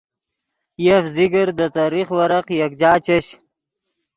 یف 0.85 1.05
ذکر 1.17 1.47
دے 1.57 1.67
تریخ 1.77 2.07
ورق 2.17 2.45
یکجا 2.61 2.93
چش 3.05 3.25